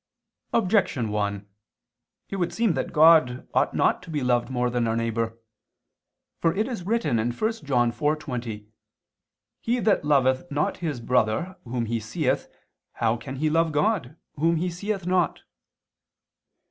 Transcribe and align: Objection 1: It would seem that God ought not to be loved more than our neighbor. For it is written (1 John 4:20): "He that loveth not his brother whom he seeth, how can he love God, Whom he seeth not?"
Objection 0.51 1.09
1: 1.09 1.47
It 2.31 2.37
would 2.37 2.51
seem 2.51 2.73
that 2.73 2.91
God 2.91 3.47
ought 3.53 3.75
not 3.75 4.01
to 4.01 4.09
be 4.09 4.23
loved 4.23 4.49
more 4.49 4.71
than 4.71 4.87
our 4.87 4.95
neighbor. 4.95 5.37
For 6.39 6.55
it 6.55 6.67
is 6.67 6.87
written 6.87 7.17
(1 7.19 7.29
John 7.31 7.91
4:20): 7.91 8.65
"He 9.59 9.79
that 9.79 10.03
loveth 10.03 10.49
not 10.49 10.77
his 10.77 11.01
brother 11.01 11.55
whom 11.65 11.85
he 11.85 11.99
seeth, 11.99 12.47
how 12.93 13.15
can 13.15 13.35
he 13.35 13.51
love 13.51 13.71
God, 13.71 14.15
Whom 14.37 14.55
he 14.55 14.71
seeth 14.71 15.05
not?" 15.05 15.41